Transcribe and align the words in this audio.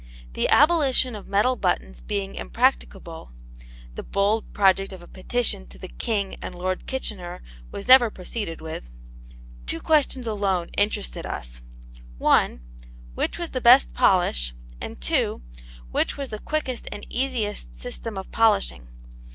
The 0.33 0.49
abolition 0.49 1.15
of 1.15 1.27
metal 1.27 1.55
buttons 1.55 2.01
being 2.01 2.33
impracticable 2.33 3.33
the 3.93 4.01
bold 4.01 4.51
project 4.51 4.91
of 4.91 5.03
a 5.03 5.07
petition 5.07 5.67
to 5.67 5.77
the 5.77 5.89
King 5.89 6.37
and 6.41 6.55
Lord 6.55 6.87
Kitchener 6.87 7.43
was 7.71 7.87
never 7.87 8.09
proceeded 8.09 8.61
with 8.61 8.89
two 9.67 9.79
questions 9.79 10.25
alone 10.25 10.69
interested 10.75 11.27
us: 11.27 11.61
(1) 12.17 12.61
which 13.13 13.37
was 13.37 13.51
the 13.51 13.61
best 13.61 13.93
polish, 13.93 14.55
and 14.81 14.99
(2) 14.99 15.39
which 15.91 16.17
was 16.17 16.31
the 16.31 16.39
quickest 16.39 16.87
and 16.91 17.05
easiest 17.07 17.75
system 17.75 18.17
of 18.17 18.31
polishing. 18.31 18.87